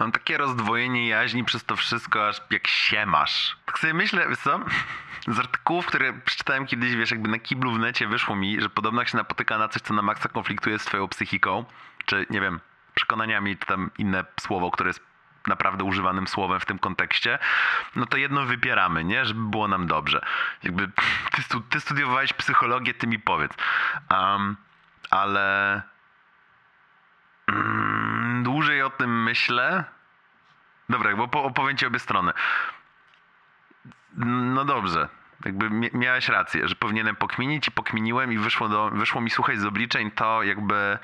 mam 0.00 0.12
takie 0.12 0.38
rozdwojenie 0.38 1.08
jaźni 1.08 1.44
przez 1.44 1.64
to 1.64 1.76
wszystko, 1.76 2.28
aż 2.28 2.40
jak 2.50 2.66
się 2.66 3.06
masz. 3.06 3.56
Tak 3.66 3.78
sobie 3.78 3.94
myślę, 3.94 4.28
wiesz 4.28 4.38
co? 4.38 4.60
Z 5.28 5.38
artykułów, 5.38 5.86
które 5.86 6.12
przeczytałem 6.12 6.66
kiedyś, 6.66 6.96
wiesz, 6.96 7.10
jakby 7.10 7.28
na 7.28 7.38
kiblu 7.38 7.72
w 7.72 7.78
necie 7.78 8.06
wyszło 8.08 8.36
mi, 8.36 8.60
że 8.60 8.68
podobno 8.68 9.00
jak 9.00 9.08
się 9.08 9.16
napotyka 9.16 9.58
na 9.58 9.68
coś, 9.68 9.82
co 9.82 9.94
na 9.94 10.02
maksa 10.02 10.28
konfliktuje 10.28 10.78
z 10.78 10.84
twoją 10.84 11.08
psychiką, 11.08 11.64
czy 12.06 12.26
nie 12.30 12.40
wiem, 12.40 12.60
przekonaniami, 12.94 13.56
to 13.56 13.66
tam 13.66 13.90
inne 13.98 14.24
słowo, 14.40 14.70
które 14.70 14.88
jest 14.88 15.00
naprawdę 15.46 15.84
używanym 15.84 16.26
słowem 16.26 16.60
w 16.60 16.64
tym 16.64 16.78
kontekście, 16.78 17.38
no 17.96 18.06
to 18.06 18.16
jedno 18.16 18.42
wypieramy, 18.42 19.04
nie? 19.04 19.24
Żeby 19.24 19.40
było 19.40 19.68
nam 19.68 19.86
dobrze. 19.86 20.24
Jakby 20.62 20.90
ty, 21.32 21.42
stu, 21.42 21.60
ty 21.60 21.80
studiowałeś 21.80 22.32
psychologię, 22.32 22.94
ty 22.94 23.06
mi 23.06 23.18
powiedz. 23.18 23.52
Um, 24.10 24.56
ale 25.10 25.82
o 28.86 28.90
tym 28.90 29.22
myślę. 29.22 29.84
Dobra, 30.88 31.16
bo 31.16 31.28
po- 31.28 31.44
opowiem 31.44 31.76
ci 31.76 31.86
obie 31.86 31.98
strony. 31.98 32.32
No 34.54 34.64
dobrze. 34.64 35.08
Jakby 35.44 35.70
mia- 35.70 35.94
miałeś 35.94 36.28
rację, 36.28 36.68
że 36.68 36.74
powinienem 36.74 37.16
pokminić 37.16 37.68
i 37.68 37.70
pokminiłem 37.70 38.32
i 38.32 38.38
wyszło, 38.38 38.68
do, 38.68 38.90
wyszło 38.90 39.20
mi 39.20 39.30
słuchać 39.30 39.58
z 39.58 39.64
obliczeń 39.64 40.10
to 40.10 40.42
jakby 40.42 40.98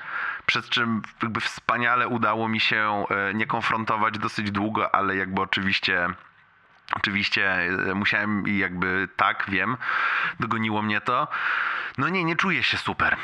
przed 0.45 0.69
czym 0.69 1.01
jakby 1.23 1.39
wspaniale 1.39 2.07
udało 2.07 2.47
mi 2.47 2.59
się 2.59 3.05
e, 3.09 3.33
nie 3.33 3.45
konfrontować 3.45 4.17
dosyć 4.17 4.51
długo, 4.51 4.95
ale 4.95 5.15
jakby 5.15 5.41
oczywiście 5.41 6.09
Oczywiście 6.95 7.51
e, 7.89 7.93
musiałem 7.93 8.47
i 8.47 8.57
jakby 8.57 9.09
tak, 9.15 9.45
wiem, 9.47 9.77
dogoniło 10.39 10.81
mnie 10.81 11.01
to. 11.01 11.27
No 11.97 12.09
nie, 12.09 12.23
nie 12.23 12.35
czuję 12.35 12.63
się 12.63 12.77
super. 12.77 13.17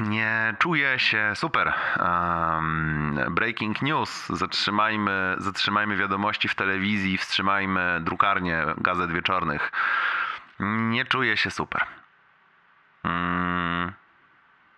Nie 0.00 0.54
czuję 0.58 0.98
się 0.98 1.32
super. 1.34 1.74
Um, 2.00 3.20
breaking 3.30 3.82
news. 3.82 4.28
Zatrzymajmy, 4.28 5.34
zatrzymajmy 5.38 5.96
wiadomości 5.96 6.48
w 6.48 6.54
telewizji, 6.54 7.18
wstrzymajmy 7.18 8.00
drukarnię 8.00 8.64
gazet 8.78 9.12
wieczornych. 9.12 9.72
Nie 10.60 11.04
czuję 11.04 11.36
się 11.36 11.50
super. 11.50 11.86
Mm, 13.04 13.92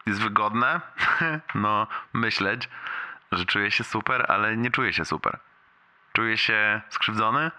jest 0.07 0.23
wygodne, 0.23 0.81
no, 1.55 1.87
myśleć, 2.13 2.69
że 3.33 3.45
czuję 3.45 3.71
się 3.71 3.85
super, 3.85 4.27
ale 4.29 4.57
nie 4.57 4.71
czuję 4.71 4.93
się 4.93 5.05
super. 5.05 5.39
Czuję 6.13 6.37
się 6.37 6.81
skrzywdzony. 6.91 7.51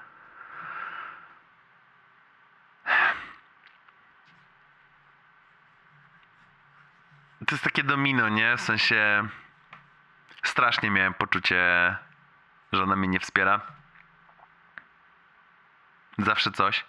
To 7.47 7.55
jest 7.55 7.63
takie 7.63 7.83
domino, 7.83 8.29
nie? 8.29 8.57
W 8.57 8.61
sensie 8.61 9.27
strasznie 10.43 10.91
miałem 10.91 11.13
poczucie, 11.13 11.95
że 12.73 12.83
ona 12.83 12.95
mnie 12.95 13.07
nie 13.07 13.19
wspiera. 13.19 13.61
Zawsze 16.17 16.51
coś. 16.51 16.85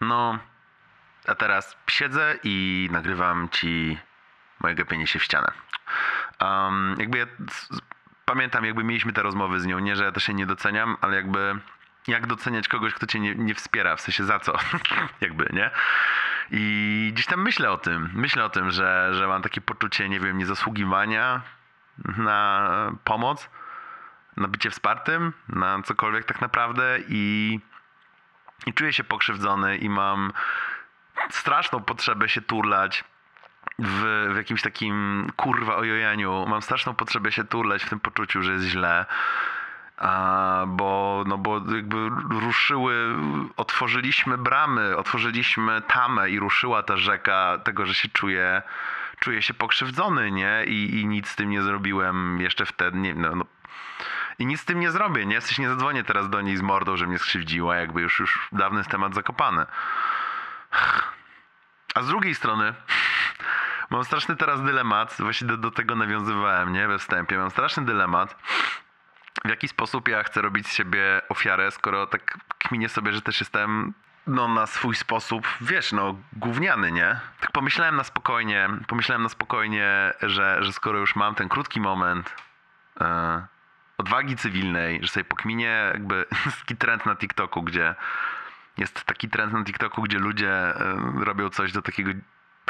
No, 0.00 0.38
a 1.26 1.34
teraz 1.34 1.76
siedzę 1.86 2.34
i 2.44 2.88
nagrywam 2.92 3.48
ci 3.48 3.98
moje 4.60 4.74
gapienie 4.74 5.06
się 5.06 5.18
w 5.18 5.24
ścianę. 5.24 5.52
Um, 6.40 6.96
jakby 6.98 7.18
ja 7.18 7.26
pamiętam, 8.30 8.64
jakby 8.64 8.84
mieliśmy 8.84 9.12
te 9.12 9.22
rozmowy 9.22 9.60
z 9.60 9.66
nią, 9.66 9.78
nie, 9.78 9.96
że 9.96 10.04
ja 10.04 10.12
też 10.12 10.28
jej 10.28 10.34
nie 10.34 10.46
doceniam, 10.46 10.96
ale 11.00 11.16
jakby 11.16 11.58
jak 12.08 12.26
doceniać 12.26 12.68
kogoś, 12.68 12.94
kto 12.94 13.06
cię 13.06 13.20
nie, 13.20 13.34
nie 13.34 13.54
wspiera, 13.54 13.96
w 13.96 14.00
sensie 14.00 14.24
za 14.24 14.38
co, 14.38 14.58
jakby, 15.20 15.50
nie? 15.52 15.70
I 16.50 17.10
gdzieś 17.14 17.26
tam 17.26 17.42
myślę 17.42 17.70
o 17.70 17.78
tym, 17.78 18.10
myślę 18.14 18.44
o 18.44 18.48
tym, 18.48 18.70
że, 18.70 19.08
że 19.12 19.26
mam 19.26 19.42
takie 19.42 19.60
poczucie, 19.60 20.08
nie 20.08 20.20
wiem, 20.20 20.38
niezasługiwania 20.38 21.42
na 22.16 22.70
pomoc, 23.04 23.50
na 24.36 24.48
bycie 24.48 24.70
wspartym, 24.70 25.32
na 25.48 25.82
cokolwiek 25.82 26.24
tak 26.24 26.40
naprawdę 26.40 26.98
i, 27.08 27.60
i 28.66 28.74
czuję 28.74 28.92
się 28.92 29.04
pokrzywdzony 29.04 29.76
i 29.76 29.88
mam 29.88 30.32
straszną 31.30 31.82
potrzebę 31.82 32.28
się 32.28 32.40
turlać 32.40 33.04
w, 33.80 34.28
w 34.32 34.36
jakimś 34.36 34.62
takim 34.62 35.26
kurwa 35.36 35.76
ojojaniu. 35.76 36.46
Mam 36.48 36.62
straszną 36.62 36.94
potrzebę 36.94 37.32
się 37.32 37.44
turlać 37.44 37.84
w 37.84 37.90
tym 37.90 38.00
poczuciu, 38.00 38.42
że 38.42 38.52
jest 38.52 38.64
źle. 38.64 39.06
A, 39.96 40.64
bo, 40.66 41.24
no 41.26 41.38
bo 41.38 41.74
jakby 41.74 42.10
ruszyły, 42.30 43.14
otworzyliśmy 43.56 44.38
bramy, 44.38 44.96
otworzyliśmy 44.96 45.82
tamę 45.82 46.30
i 46.30 46.38
ruszyła 46.38 46.82
ta 46.82 46.96
rzeka 46.96 47.58
tego, 47.64 47.86
że 47.86 47.94
się 47.94 48.08
czuję, 48.08 48.62
czuję 49.18 49.42
się 49.42 49.54
pokrzywdzony, 49.54 50.30
nie? 50.30 50.64
I, 50.66 51.00
i 51.00 51.06
nic 51.06 51.28
z 51.28 51.36
tym 51.36 51.50
nie 51.50 51.62
zrobiłem 51.62 52.40
jeszcze 52.40 52.66
wtedy, 52.66 52.98
nie, 52.98 53.14
no, 53.14 53.34
no. 53.34 53.44
I 54.38 54.46
nic 54.46 54.60
z 54.60 54.64
tym 54.64 54.80
nie 54.80 54.90
zrobię, 54.90 55.26
nie? 55.26 55.40
Sensie 55.40 55.62
nie 55.62 55.68
zadzwonię 55.68 56.04
teraz 56.04 56.30
do 56.30 56.40
niej 56.40 56.56
z 56.56 56.62
mordą, 56.62 56.96
że 56.96 57.06
mnie 57.06 57.18
skrzywdziła, 57.18 57.76
jakby 57.76 58.00
już, 58.00 58.20
już 58.20 58.48
dawny 58.52 58.84
temat 58.84 59.14
zakopany. 59.14 59.66
A 61.94 62.02
z 62.02 62.08
drugiej 62.08 62.34
strony 62.34 62.74
mam 63.90 64.04
straszny 64.04 64.36
teraz 64.36 64.62
dylemat, 64.62 65.16
właśnie 65.18 65.46
do, 65.46 65.56
do 65.56 65.70
tego 65.70 65.96
nawiązywałem, 65.96 66.72
nie? 66.72 66.88
We 66.88 66.98
wstępie. 66.98 67.38
Mam 67.38 67.50
straszny 67.50 67.84
dylemat, 67.84 68.36
w 69.44 69.48
jaki 69.48 69.68
sposób 69.68 70.08
ja 70.08 70.22
chcę 70.22 70.42
robić 70.42 70.68
z 70.68 70.74
siebie 70.74 71.22
ofiarę, 71.28 71.70
skoro 71.70 72.06
tak 72.06 72.38
kminię 72.58 72.88
sobie, 72.88 73.12
że 73.12 73.22
też 73.22 73.40
jestem 73.40 73.94
no 74.26 74.48
na 74.48 74.66
swój 74.66 74.94
sposób, 74.94 75.48
wiesz, 75.60 75.92
no 75.92 76.16
gówniany, 76.32 76.92
nie? 76.92 77.20
Tak 77.40 77.52
pomyślałem 77.52 77.96
na 77.96 78.04
spokojnie, 78.04 78.68
pomyślałem 78.86 79.22
na 79.22 79.28
spokojnie, 79.28 80.12
że, 80.22 80.58
że 80.60 80.72
skoro 80.72 80.98
już 80.98 81.16
mam 81.16 81.34
ten 81.34 81.48
krótki 81.48 81.80
moment 81.80 82.34
e, 83.00 83.46
odwagi 83.98 84.36
cywilnej, 84.36 84.98
że 85.02 85.08
sobie 85.08 85.24
pokminię 85.24 85.90
jakby 85.92 86.26
taki 86.60 86.76
trend 86.76 87.06
na 87.06 87.16
TikToku, 87.16 87.62
gdzie 87.62 87.94
jest 88.78 89.04
taki 89.04 89.28
trend 89.28 89.52
na 89.52 89.64
TikToku, 89.64 90.02
gdzie 90.02 90.18
ludzie 90.18 90.52
e, 90.52 90.96
robią 91.24 91.50
coś 91.50 91.72
do 91.72 91.82
takiego 91.82 92.10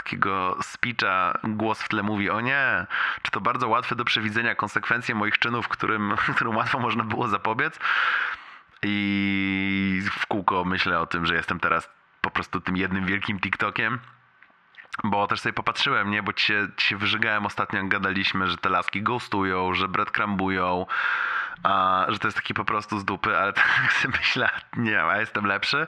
takiego 0.02 0.58
speecha, 0.62 1.38
głos 1.44 1.82
w 1.82 1.88
tle 1.88 2.02
mówi, 2.02 2.30
o 2.30 2.40
nie, 2.40 2.86
czy 3.22 3.30
to 3.30 3.40
bardzo 3.40 3.68
łatwe 3.68 3.96
do 3.96 4.04
przewidzenia 4.04 4.54
konsekwencje 4.54 5.14
moich 5.14 5.38
czynów, 5.38 5.68
którym, 5.68 6.14
którym 6.36 6.56
łatwo 6.56 6.78
można 6.78 7.04
było 7.04 7.28
zapobiec. 7.28 7.78
I 8.82 10.02
w 10.12 10.26
kółko 10.26 10.64
myślę 10.64 11.00
o 11.00 11.06
tym, 11.06 11.26
że 11.26 11.34
jestem 11.34 11.60
teraz 11.60 11.90
po 12.20 12.30
prostu 12.30 12.60
tym 12.60 12.76
jednym 12.76 13.06
wielkim 13.06 13.40
TikTokiem. 13.40 13.98
Bo 15.04 15.26
też 15.26 15.40
sobie 15.40 15.52
popatrzyłem, 15.52 16.10
nie? 16.10 16.22
Bo 16.22 16.32
ci 16.32 16.54
się, 16.78 16.96
wyżygałem 16.96 17.46
ostatnio, 17.46 17.78
jak 17.78 17.88
gadaliśmy, 17.88 18.50
że 18.50 18.56
te 18.56 18.68
laski 18.68 19.02
ghostują, 19.02 19.74
że 19.74 19.88
breadcrumbują, 19.88 20.86
a, 21.62 22.06
że 22.08 22.18
to 22.18 22.28
jest 22.28 22.36
taki 22.36 22.54
po 22.54 22.64
prostu 22.64 22.98
z 22.98 23.04
dupy, 23.04 23.38
ale 23.38 23.52
tak 23.82 23.92
sobie 23.92 24.18
myślę, 24.18 24.50
nie, 24.76 25.02
a 25.02 25.20
jestem 25.20 25.46
lepszy, 25.46 25.86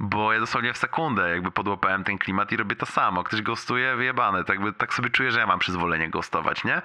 bo 0.00 0.32
ja 0.32 0.40
dosłownie 0.40 0.72
w 0.72 0.78
sekundę 0.78 1.30
jakby 1.30 1.50
podłapałem 1.50 2.04
ten 2.04 2.18
klimat 2.18 2.52
i 2.52 2.56
robię 2.56 2.76
to 2.76 2.86
samo. 2.86 3.24
Ktoś 3.24 3.42
ghostuje, 3.42 3.96
wyjebane. 3.96 4.44
Tak, 4.44 4.58
tak 4.78 4.94
sobie 4.94 5.10
czuję, 5.10 5.30
że 5.32 5.38
ja 5.38 5.46
mam 5.46 5.58
przyzwolenie 5.58 6.10
ghostować, 6.10 6.64
nie? 6.64 6.82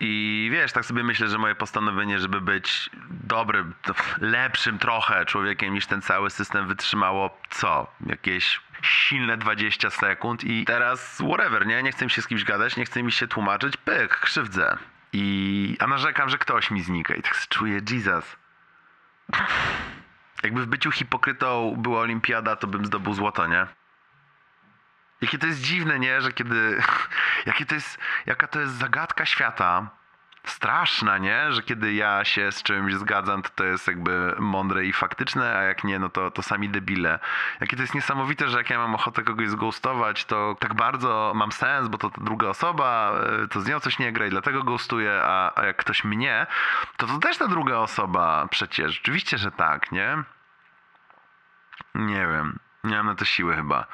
I 0.00 0.48
wiesz, 0.52 0.72
tak 0.72 0.84
sobie 0.84 1.04
myślę, 1.04 1.28
że 1.28 1.38
moje 1.38 1.54
postanowienie, 1.54 2.18
żeby 2.18 2.40
być 2.40 2.90
dobrym, 3.10 3.74
lepszym 4.20 4.78
trochę 4.78 5.26
człowiekiem 5.26 5.74
niż 5.74 5.86
ten 5.86 6.02
cały 6.02 6.30
system 6.30 6.66
wytrzymało 6.66 7.38
co? 7.50 7.86
Jakieś 8.06 8.60
silne 8.82 9.36
20 9.36 9.90
sekund 9.90 10.44
i 10.44 10.64
teraz 10.64 11.22
whatever, 11.28 11.66
nie? 11.66 11.82
Nie 11.82 11.92
chcę 11.92 12.04
mi 12.04 12.10
się 12.10 12.22
z 12.22 12.26
kimś 12.26 12.44
gadać, 12.44 12.76
nie 12.76 12.84
chcę 12.84 13.02
mi 13.02 13.12
się 13.12 13.28
tłumaczyć, 13.28 13.76
pyk, 13.76 14.20
krzywdzę. 14.20 14.76
I, 15.12 15.76
a 15.80 15.86
narzekam, 15.86 16.28
że 16.28 16.38
ktoś 16.38 16.70
mi 16.70 16.82
znika 16.82 17.14
i 17.14 17.22
tak 17.22 17.48
czuję, 17.48 17.80
Jesus. 17.90 18.36
Jakby 20.42 20.62
w 20.62 20.66
byciu 20.66 20.90
hipokrytą 20.90 21.74
była 21.78 22.00
olimpiada, 22.00 22.56
to 22.56 22.66
bym 22.66 22.86
zdobył 22.86 23.14
złoto, 23.14 23.46
nie? 23.46 23.66
Jakie 25.20 25.38
to 25.38 25.46
jest 25.46 25.60
dziwne, 25.60 25.98
nie? 25.98 26.20
Że 26.20 26.32
kiedy... 26.32 26.82
Jakie 27.46 27.66
to 27.66 27.74
jest... 27.74 27.98
Jaka 28.26 28.46
to 28.46 28.60
jest 28.60 28.72
zagadka 28.72 29.26
świata. 29.26 29.90
Straszna, 30.46 31.18
nie? 31.18 31.52
Że 31.52 31.62
kiedy 31.62 31.92
ja 31.92 32.24
się 32.24 32.52
z 32.52 32.62
czymś 32.62 32.94
zgadzam, 32.94 33.42
to 33.42 33.50
to 33.54 33.64
jest 33.64 33.86
jakby 33.86 34.34
mądre 34.38 34.84
i 34.84 34.92
faktyczne, 34.92 35.56
a 35.58 35.62
jak 35.62 35.84
nie, 35.84 35.98
no 35.98 36.08
to, 36.08 36.30
to 36.30 36.42
sami 36.42 36.68
debile. 36.68 37.18
Jakie 37.60 37.76
to 37.76 37.82
jest 37.82 37.94
niesamowite, 37.94 38.48
że 38.48 38.58
jak 38.58 38.70
ja 38.70 38.78
mam 38.78 38.94
ochotę 38.94 39.22
kogoś 39.22 39.48
zghostować, 39.48 40.24
to 40.24 40.56
tak 40.58 40.74
bardzo 40.74 41.32
mam 41.34 41.52
sens, 41.52 41.88
bo 41.88 41.98
to 41.98 42.10
druga 42.18 42.48
osoba, 42.48 43.12
y, 43.44 43.48
to 43.48 43.60
z 43.60 43.68
nią 43.68 43.80
coś 43.80 43.98
nie 43.98 44.12
gra 44.12 44.26
i 44.26 44.30
dlatego 44.30 44.62
ghostuję, 44.62 45.20
a, 45.24 45.60
a 45.60 45.66
jak 45.66 45.76
ktoś 45.76 46.04
mnie, 46.04 46.46
to 46.96 47.06
to 47.06 47.18
też 47.18 47.38
ta 47.38 47.48
druga 47.48 47.78
osoba 47.78 48.46
przecież. 48.50 48.94
Rzeczywiście, 48.94 49.38
że 49.38 49.50
tak, 49.50 49.92
nie? 49.92 50.22
Nie 51.94 52.26
wiem. 52.26 52.58
Nie 52.84 52.96
mam 52.96 53.06
na 53.06 53.14
to 53.14 53.24
siły 53.24 53.56
chyba. 53.56 53.86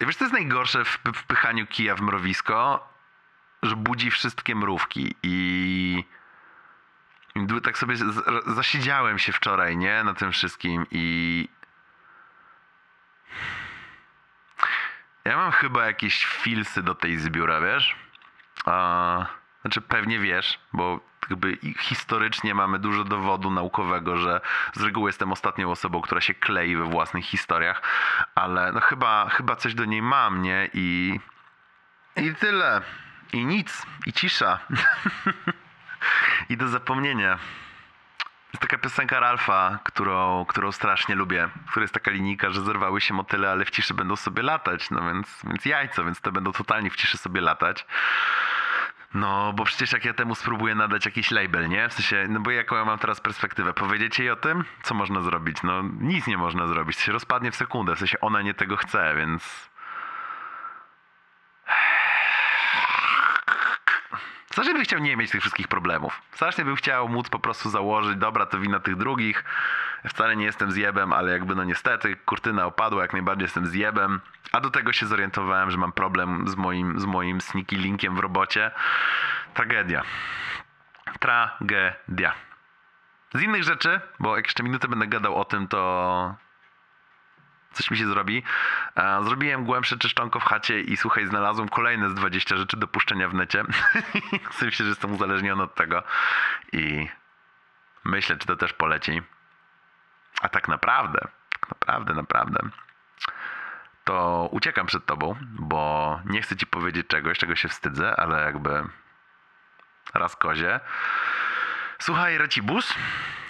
I 0.00 0.06
wiesz, 0.06 0.16
co 0.16 0.24
jest 0.24 0.34
najgorsze 0.34 0.84
w 0.84 0.98
wpychaniu 1.14 1.66
kija 1.66 1.94
w 1.94 2.00
mrowisko? 2.00 2.88
Że 3.62 3.76
budzi 3.76 4.10
wszystkie 4.10 4.54
mrówki 4.54 5.14
i 5.22 6.04
tak 7.62 7.78
sobie 7.78 7.96
zasiedziałem 8.46 9.18
się 9.18 9.32
wczoraj, 9.32 9.76
nie? 9.76 10.04
Na 10.04 10.14
tym 10.14 10.32
wszystkim 10.32 10.86
i... 10.90 11.48
Ja 15.24 15.36
mam 15.36 15.52
chyba 15.52 15.86
jakieś 15.86 16.26
filsy 16.26 16.82
do 16.82 16.94
tej 16.94 17.18
zbióra, 17.18 17.60
wiesz? 17.60 17.96
A, 18.64 19.26
znaczy 19.66 19.80
pewnie 19.80 20.18
wiesz, 20.18 20.58
bo 20.72 21.00
jakby 21.30 21.58
historycznie 21.78 22.54
mamy 22.54 22.78
dużo 22.78 23.04
dowodu 23.04 23.50
naukowego, 23.50 24.16
że 24.16 24.40
z 24.74 24.82
reguły 24.82 25.08
jestem 25.08 25.32
ostatnią 25.32 25.70
osobą, 25.70 26.00
która 26.00 26.20
się 26.20 26.34
klei 26.34 26.76
we 26.76 26.84
własnych 26.84 27.24
historiach, 27.24 27.82
ale 28.34 28.72
no 28.72 28.80
chyba, 28.80 29.28
chyba 29.28 29.56
coś 29.56 29.74
do 29.74 29.84
niej 29.84 30.02
mam, 30.02 30.42
nie? 30.42 30.70
I, 30.74 31.20
i 32.16 32.34
tyle. 32.34 32.82
I 33.32 33.44
nic. 33.44 33.86
I 34.06 34.12
cisza. 34.12 34.58
I 36.50 36.56
do 36.56 36.68
zapomnienia. 36.68 37.38
Jest 38.52 38.62
taka 38.62 38.78
piosenka 38.78 39.20
Ralfa, 39.20 39.78
którą, 39.84 40.44
którą 40.44 40.72
strasznie 40.72 41.14
lubię, 41.14 41.48
w 41.66 41.70
której 41.70 41.84
jest 41.84 41.94
taka 41.94 42.10
linijka, 42.10 42.50
że 42.50 42.60
zerwały 42.62 43.00
się 43.00 43.14
motyle, 43.14 43.50
ale 43.50 43.64
w 43.64 43.70
ciszy 43.70 43.94
będą 43.94 44.16
sobie 44.16 44.42
latać. 44.42 44.90
No 44.90 45.00
więc, 45.00 45.40
więc 45.44 45.64
jajco, 45.64 46.04
więc 46.04 46.20
te 46.20 46.32
będą 46.32 46.52
totalnie 46.52 46.90
w 46.90 46.96
ciszy 46.96 47.18
sobie 47.18 47.40
latać. 47.40 47.86
No, 49.14 49.52
bo 49.52 49.64
przecież 49.64 49.92
jak 49.92 50.04
ja 50.04 50.14
temu 50.14 50.34
spróbuję 50.34 50.74
nadać 50.74 51.06
jakiś 51.06 51.30
label, 51.30 51.68
nie? 51.68 51.88
W 51.88 51.92
sensie, 51.92 52.26
no 52.28 52.40
bo 52.40 52.50
jaką 52.50 52.76
ja 52.76 52.84
mam 52.84 52.98
teraz 52.98 53.20
perspektywę? 53.20 53.74
Powiedzieć 53.74 54.18
jej 54.18 54.30
o 54.30 54.36
tym? 54.36 54.64
Co 54.82 54.94
można 54.94 55.20
zrobić? 55.20 55.62
No, 55.62 55.82
nic 56.00 56.26
nie 56.26 56.38
można 56.38 56.66
zrobić. 56.66 56.96
To 56.96 57.02
się 57.02 57.12
rozpadnie 57.12 57.50
w 57.50 57.56
sekundę. 57.56 57.96
W 57.96 57.98
sensie, 57.98 58.20
ona 58.20 58.42
nie 58.42 58.54
tego 58.54 58.76
chce, 58.76 59.14
więc... 59.16 59.70
Strasznie 64.56 64.74
bym 64.74 64.84
chciał 64.84 65.00
nie 65.00 65.16
mieć 65.16 65.30
tych 65.30 65.40
wszystkich 65.40 65.68
problemów. 65.68 66.22
Strasznie 66.32 66.64
bym 66.64 66.76
chciał 66.76 67.08
móc 67.08 67.28
po 67.28 67.38
prostu 67.38 67.70
założyć, 67.70 68.16
dobra, 68.16 68.46
to 68.46 68.58
wina 68.58 68.80
tych 68.80 68.96
drugich. 68.96 69.44
Wcale 70.08 70.36
nie 70.36 70.44
jestem 70.44 70.72
zjebem, 70.72 71.12
ale 71.12 71.32
jakby 71.32 71.54
no 71.54 71.64
niestety 71.64 72.16
kurtyna 72.16 72.66
opadła, 72.66 73.02
jak 73.02 73.12
najbardziej 73.12 73.44
jestem 73.44 73.66
zjebem. 73.66 74.20
A 74.52 74.60
do 74.60 74.70
tego 74.70 74.92
się 74.92 75.06
zorientowałem, 75.06 75.70
że 75.70 75.78
mam 75.78 75.92
problem 75.92 76.48
z 76.48 76.56
moim, 76.56 77.00
z 77.00 77.04
moim 77.04 77.40
sneaky 77.40 77.76
linkiem 77.76 78.16
w 78.16 78.18
robocie. 78.18 78.70
Tragedia. 79.54 80.02
Tragedia. 81.20 82.32
Z 83.34 83.42
innych 83.42 83.62
rzeczy, 83.62 84.00
bo 84.20 84.36
jak 84.36 84.46
jeszcze 84.46 84.62
minutę 84.62 84.88
będę 84.88 85.06
gadał 85.06 85.36
o 85.36 85.44
tym, 85.44 85.68
to 85.68 86.34
coś 87.72 87.90
mi 87.90 87.96
się 87.96 88.06
zrobi. 88.06 88.42
E, 88.96 89.24
Zrobiłem 89.24 89.64
głębsze 89.64 89.98
czyszczonko 89.98 90.40
w 90.40 90.44
chacie 90.44 90.80
i 90.80 90.96
słuchaj, 90.96 91.26
znalazłem 91.26 91.68
kolejne 91.68 92.10
z 92.10 92.14
20 92.14 92.56
rzeczy 92.56 92.76
do 92.76 92.88
puszczenia 92.88 93.28
w 93.28 93.34
necie. 93.34 93.64
w 94.50 94.54
sensie, 94.54 94.84
że 94.84 94.90
jestem 94.90 95.12
uzależniony 95.12 95.62
od 95.62 95.74
tego 95.74 96.02
i 96.72 97.08
myślę, 98.04 98.36
czy 98.36 98.46
to 98.46 98.56
też 98.56 98.72
poleci. 98.72 99.22
A 100.42 100.48
tak 100.48 100.68
naprawdę, 100.68 101.20
tak 101.50 101.70
naprawdę, 101.70 102.14
naprawdę, 102.14 102.60
to 104.04 104.48
uciekam 104.52 104.86
przed 104.86 105.06
tobą, 105.06 105.36
bo 105.42 106.20
nie 106.24 106.42
chcę 106.42 106.56
ci 106.56 106.66
powiedzieć 106.66 107.06
czegoś, 107.06 107.38
czego 107.38 107.56
się 107.56 107.68
wstydzę, 107.68 108.16
ale 108.16 108.44
jakby 108.44 108.84
raz 110.14 110.36
kozie. 110.36 110.80
Słuchaj, 111.98 112.38
Recibus 112.38 112.94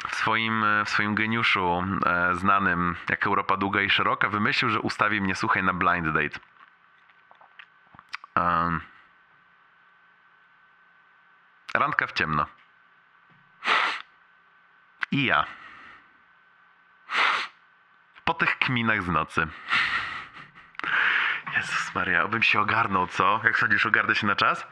w 0.08 0.14
swoim, 0.14 0.64
w 0.84 0.88
swoim 0.88 1.14
geniuszu 1.14 1.84
e, 2.06 2.34
znanym 2.34 2.96
jak 3.08 3.26
Europa 3.26 3.56
długa 3.56 3.82
i 3.82 3.90
szeroka 3.90 4.28
wymyślił, 4.28 4.70
że 4.70 4.80
ustawi 4.80 5.20
mnie, 5.20 5.34
słuchaj, 5.34 5.62
na 5.62 5.72
blind 5.72 6.06
date. 6.06 6.40
Um, 8.36 8.80
randka 11.74 12.06
w 12.06 12.12
ciemno. 12.12 12.46
I 15.10 15.24
ja. 15.24 15.46
Po 18.26 18.34
tych 18.34 18.58
kminach 18.58 19.02
z 19.02 19.08
nocy. 19.08 19.46
Jezus 21.56 21.94
Maria, 21.94 22.24
obym 22.24 22.42
się 22.42 22.60
ogarnął, 22.60 23.06
co? 23.06 23.40
Jak 23.44 23.58
sądzisz, 23.58 23.86
ogarnę 23.86 24.14
się 24.14 24.26
na 24.26 24.36
czas? 24.36 24.66